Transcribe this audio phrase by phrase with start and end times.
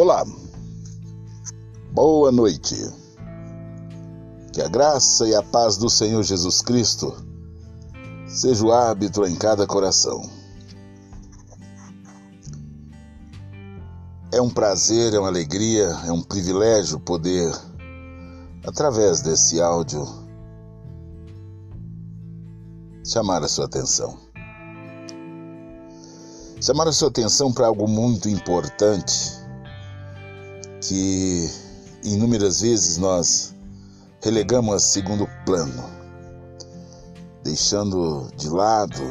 [0.00, 0.24] Olá,
[1.90, 2.76] boa noite.
[4.52, 7.12] Que a graça e a paz do Senhor Jesus Cristo
[8.28, 10.22] seja o árbitro em cada coração.
[14.30, 17.52] É um prazer, é uma alegria, é um privilégio poder,
[18.64, 20.06] através desse áudio,
[23.04, 24.16] chamar a sua atenção.
[26.62, 29.37] Chamar a sua atenção para algo muito importante
[30.88, 31.50] que
[32.02, 33.54] inúmeras vezes nós
[34.22, 35.84] relegamos a segundo plano,
[37.44, 39.02] deixando de lado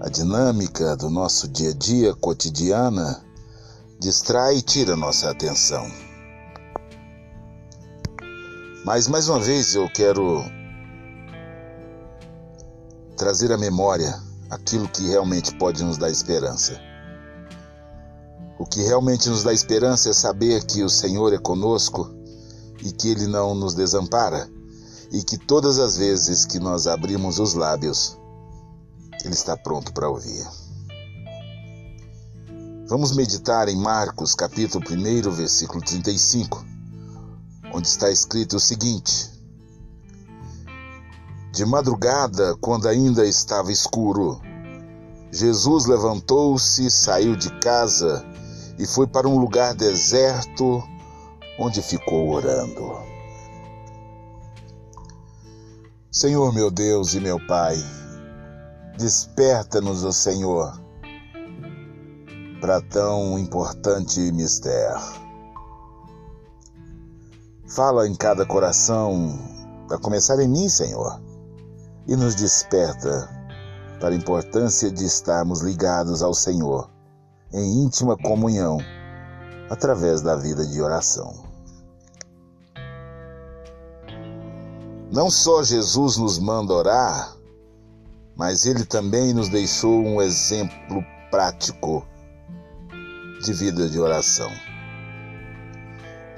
[0.00, 3.24] a dinâmica do nosso dia a dia cotidiana,
[4.00, 5.88] distrai e tira nossa atenção.
[8.84, 10.44] Mas mais uma vez eu quero
[13.16, 16.91] trazer à memória aquilo que realmente pode nos dar esperança.
[18.72, 22.10] Que realmente nos dá esperança é saber que o Senhor é conosco
[22.82, 24.50] e que Ele não nos desampara
[25.12, 28.18] e que todas as vezes que nós abrimos os lábios,
[29.22, 30.42] Ele está pronto para ouvir.
[32.88, 36.64] Vamos meditar em Marcos, capítulo 1, versículo 35,
[37.74, 39.30] onde está escrito o seguinte:
[41.52, 44.40] De madrugada, quando ainda estava escuro,
[45.30, 48.31] Jesus levantou-se, saiu de casa
[48.82, 50.82] e foi para um lugar deserto
[51.56, 52.98] onde ficou orando.
[56.10, 57.76] Senhor meu Deus e meu Pai,
[58.98, 60.82] desperta-nos, ó Senhor,
[62.60, 65.00] para tão importante mistério.
[67.68, 69.38] Fala em cada coração,
[69.86, 71.22] para começar em mim, Senhor,
[72.08, 73.30] e nos desperta
[74.00, 76.91] para a importância de estarmos ligados ao Senhor
[77.52, 78.78] em íntima comunhão
[79.70, 81.44] através da vida de oração.
[85.12, 87.36] Não só Jesus nos manda orar,
[88.34, 92.06] mas ele também nos deixou um exemplo prático
[93.42, 94.50] de vida de oração.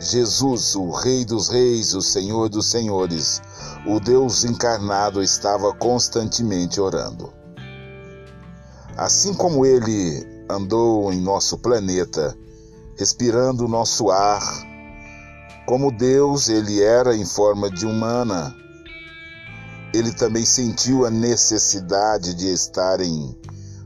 [0.00, 3.40] Jesus, o Rei dos Reis, o Senhor dos Senhores,
[3.86, 7.32] o Deus encarnado, estava constantemente orando.
[8.96, 12.36] Assim como ele andou em nosso planeta,
[12.96, 14.42] respirando nosso ar.
[15.66, 18.54] Como Deus, ele era em forma de humana.
[19.92, 23.34] Ele também sentiu a necessidade de estar em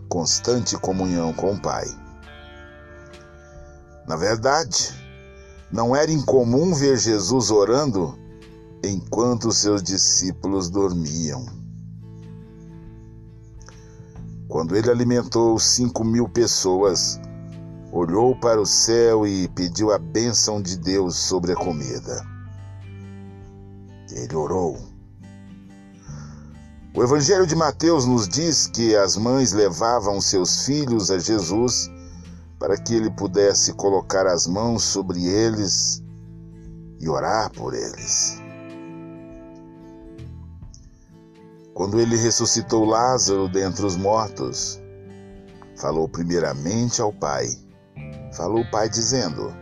[0.09, 1.87] constante comunhão com o Pai.
[4.07, 4.95] Na verdade,
[5.71, 8.19] não era incomum ver Jesus orando
[8.83, 11.58] enquanto seus discípulos dormiam.
[14.49, 17.21] Quando ele alimentou cinco mil pessoas,
[17.93, 22.25] olhou para o céu e pediu a bênção de Deus sobre a comida.
[24.11, 24.79] Ele orou.
[26.95, 31.91] O Evangelho de Mateus nos diz que as mães levavam seus filhos a Jesus
[32.59, 36.03] para que ele pudesse colocar as mãos sobre eles
[36.99, 38.38] e orar por eles.
[41.79, 44.83] Quando ele ressuscitou Lázaro dentre os mortos,
[45.77, 47.57] falou primeiramente ao Pai.
[48.33, 49.55] Falou o Pai dizendo: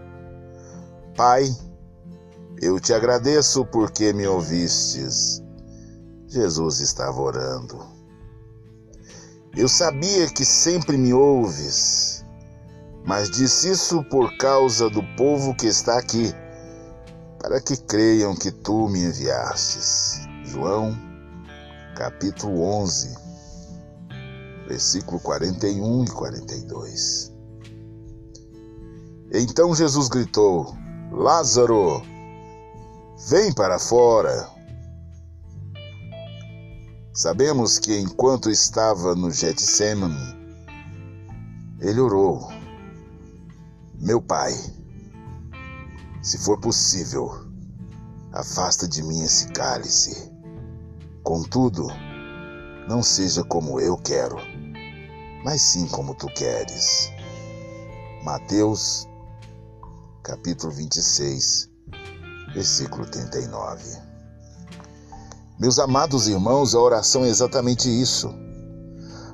[1.14, 1.54] Pai,
[2.58, 5.42] eu te agradeço porque me ouvistes.
[6.26, 7.84] Jesus estava orando.
[9.54, 12.24] Eu sabia que sempre me ouves,
[13.04, 16.32] mas disse isso por causa do povo que está aqui,
[17.38, 20.26] para que creiam que tu me enviastes.
[20.46, 21.05] João
[21.96, 23.16] capítulo 11,
[24.68, 27.32] versículo 41 e 42.
[29.32, 30.76] Então Jesus gritou:
[31.10, 32.02] Lázaro,
[33.30, 34.46] vem para fora.
[37.14, 40.36] Sabemos que enquanto estava no Getsemane,
[41.80, 42.52] ele orou:
[43.98, 44.52] Meu pai,
[46.20, 47.30] se for possível,
[48.32, 50.35] afasta de mim esse cálice.
[51.26, 51.88] Contudo,
[52.88, 54.36] não seja como eu quero,
[55.44, 57.10] mas sim como tu queres.
[58.22, 59.08] Mateus,
[60.22, 61.68] capítulo 26,
[62.54, 63.82] versículo 39.
[65.58, 68.32] Meus amados irmãos, a oração é exatamente isso.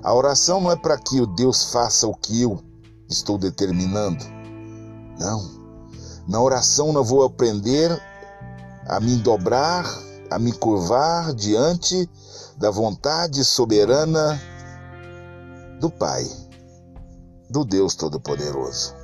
[0.03, 2.59] A oração não é para que o Deus faça o que eu
[3.07, 4.25] estou determinando.
[5.19, 5.43] Não.
[6.27, 7.91] Na oração não vou aprender
[8.89, 9.85] a me dobrar
[10.33, 12.09] a me curvar diante
[12.57, 14.41] da vontade soberana
[15.79, 16.27] do Pai,
[17.51, 18.95] do Deus Todo-Poderoso.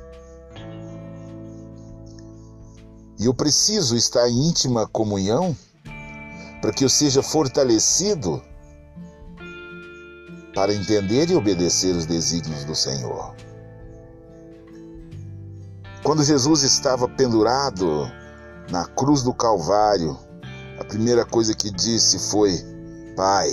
[3.18, 5.54] E eu preciso estar em íntima comunhão
[6.62, 8.42] para que eu seja fortalecido
[10.54, 13.34] para entender e obedecer os desígnios do Senhor.
[16.02, 18.10] Quando Jesus estava pendurado
[18.70, 20.16] na cruz do Calvário,
[20.78, 22.52] a primeira coisa que disse foi:
[23.16, 23.50] Pai,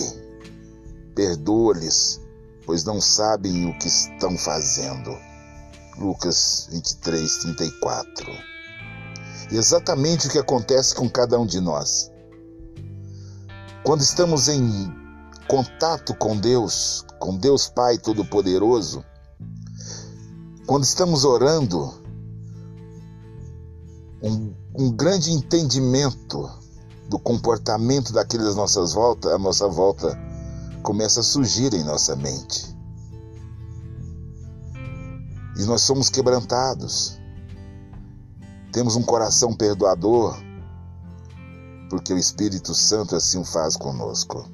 [1.16, 2.22] perdoa-lhes,
[2.66, 5.16] pois não sabem o que estão fazendo.
[5.98, 8.32] Lucas 23, 34.
[9.52, 12.12] Exatamente o que acontece com cada um de nós.
[13.84, 14.94] Quando estamos em
[15.48, 19.06] contato com Deus, com Deus Pai Todo-Poderoso,
[20.66, 21.94] quando estamos orando,
[24.22, 26.50] um, um, grande entendimento
[27.10, 30.18] do comportamento daqueles às nossas voltas, à nossa volta,
[30.82, 32.76] começa a surgir em nossa mente.
[35.58, 37.20] E nós somos quebrantados.
[38.72, 40.36] Temos um coração perdoador,
[41.90, 44.46] porque o Espírito Santo assim o faz conosco.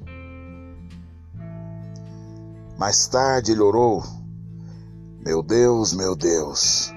[2.78, 4.04] Mais tarde ele orou:
[5.24, 6.92] Meu Deus, meu Deus,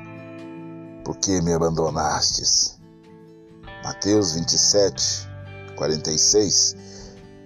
[1.03, 2.79] por que me abandonastes?
[3.83, 5.24] Mateus 27,
[5.75, 6.75] 46.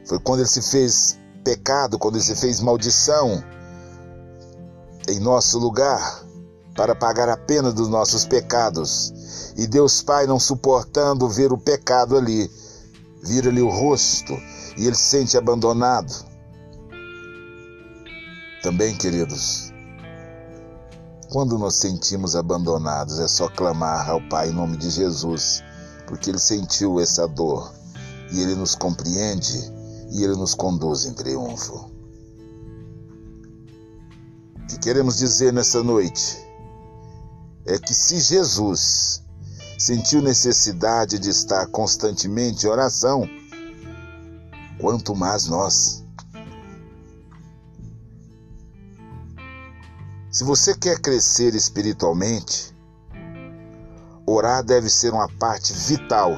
[0.06, 3.44] Foi quando ele se fez pecado, quando ele se fez maldição
[5.08, 6.24] em nosso lugar
[6.76, 9.54] para pagar a pena dos nossos pecados.
[9.58, 12.50] E Deus Pai, não suportando ver o pecado ali,
[13.24, 14.34] vira-lhe o rosto
[14.78, 16.14] e ele se sente abandonado.
[18.62, 19.74] Também, queridos,
[21.32, 25.64] quando nos sentimos abandonados, é só clamar ao Pai em nome de Jesus,
[26.08, 27.79] porque ele sentiu essa dor
[28.32, 29.58] e ele nos compreende
[30.12, 31.92] e ele nos conduz em triunfo.
[34.56, 36.50] O que queremos dizer nessa noite?
[37.70, 39.24] é que se Jesus
[39.78, 43.30] sentiu necessidade de estar constantemente em oração,
[44.80, 46.04] quanto mais nós.
[50.32, 52.76] Se você quer crescer espiritualmente,
[54.26, 56.38] orar deve ser uma parte vital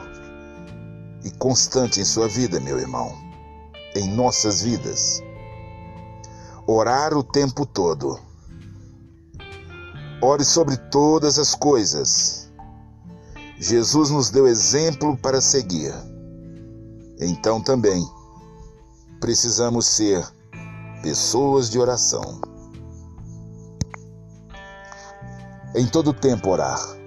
[1.23, 3.15] e constante em sua vida, meu irmão,
[3.95, 5.21] em nossas vidas.
[6.67, 8.19] Orar o tempo todo
[10.23, 12.47] Ore sobre todas as coisas.
[13.57, 15.91] Jesus nos deu exemplo para seguir.
[17.19, 18.07] Então também
[19.19, 20.23] precisamos ser
[21.01, 22.39] pessoas de oração.
[25.73, 27.00] Em todo tempo orar.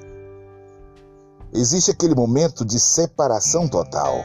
[1.55, 4.25] Existe aquele momento de separação total,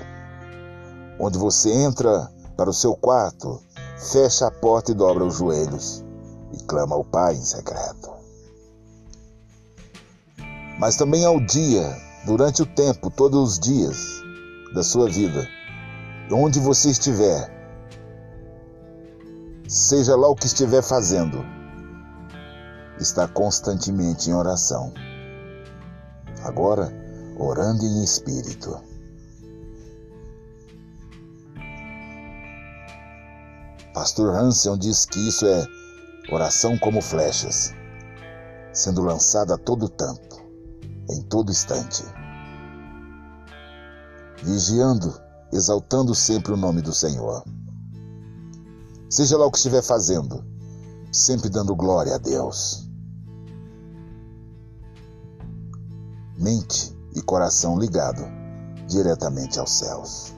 [1.19, 3.61] onde você entra para o seu quarto,
[4.11, 6.03] fecha a porta e dobra os joelhos
[6.53, 8.19] e clama ao Pai em secreto
[10.79, 11.93] mas também ao dia,
[12.25, 13.97] durante o tempo, todos os dias
[14.73, 15.45] da sua vida,
[16.31, 17.51] onde você estiver,
[19.67, 21.45] seja lá o que estiver fazendo,
[22.97, 24.93] está constantemente em oração.
[26.45, 26.93] Agora,
[27.39, 28.77] orando em espírito.
[33.93, 35.65] Pastor Hansen diz que isso é
[36.31, 37.73] oração como flechas,
[38.73, 40.47] sendo lançada a todo tempo
[41.09, 42.03] em todo instante.
[44.43, 45.19] Vigiando,
[45.51, 47.43] exaltando sempre o nome do Senhor.
[49.09, 50.45] Seja lá o que estiver fazendo,
[51.11, 52.87] sempre dando glória a Deus.
[56.37, 58.23] Mente e coração ligado
[58.87, 60.33] diretamente aos céus.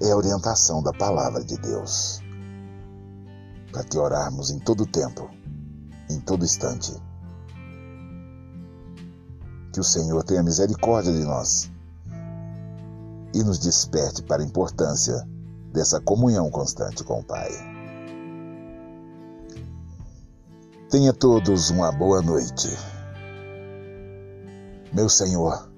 [0.00, 2.20] É a orientação da palavra de Deus.
[3.72, 5.30] Para que orarmos em todo tempo,
[6.10, 6.92] em todo instante
[9.72, 11.70] que o Senhor tenha misericórdia de nós
[13.34, 15.26] e nos desperte para a importância
[15.72, 17.50] dessa comunhão constante com o Pai.
[20.90, 22.68] Tenha todos uma boa noite.
[25.02, 25.68] Meu Senhor,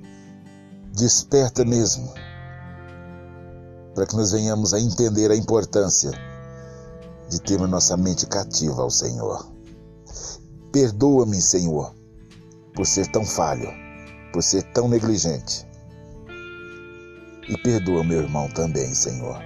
[0.92, 2.12] desperta mesmo,
[3.94, 6.10] para que nós venhamos a entender a importância
[7.30, 9.50] de termos nossa mente cativa ao Senhor.
[10.70, 11.94] Perdoa-me, Senhor,
[12.74, 13.66] por ser tão falho
[14.30, 15.66] por ser tão negligente.
[17.48, 19.40] E perdoa meu irmão também, Senhor.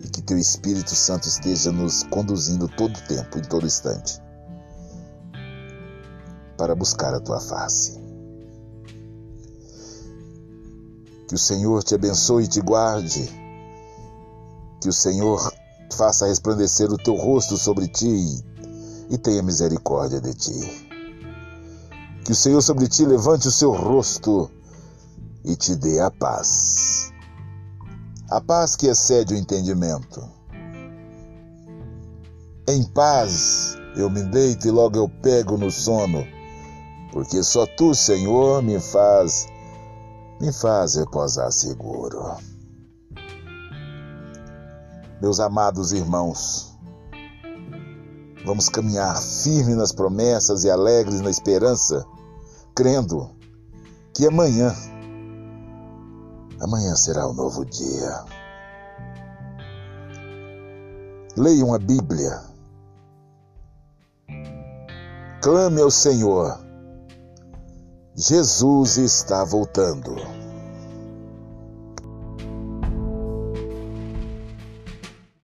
[0.00, 4.24] E que teu Espírito Santo esteja nos conduzindo todo o tempo, em todo instante,
[6.56, 8.00] para buscar a tua face.
[11.28, 13.28] Que o Senhor te abençoe e te guarde.
[14.80, 15.52] Que o Senhor
[15.92, 18.44] faça resplandecer o teu rosto sobre ti
[19.08, 20.86] e tenha misericórdia de ti
[22.24, 24.50] Que o Senhor sobre ti levante o seu rosto
[25.44, 27.12] e te dê a paz.
[28.28, 30.28] A paz que excede o entendimento.
[32.68, 36.26] Em paz eu me deito e logo eu pego no sono,
[37.16, 39.48] porque só tu, Senhor, me faz
[40.38, 42.36] me faz reposar seguro.
[45.22, 46.78] Meus amados irmãos,
[48.44, 52.04] vamos caminhar firme nas promessas e alegres na esperança,
[52.74, 53.30] crendo
[54.12, 54.74] que amanhã
[56.60, 58.24] Amanhã será um novo dia.
[61.36, 62.42] Leiam a Bíblia.
[65.42, 66.65] Clame ao Senhor.
[68.18, 70.45] Jesus está voltando.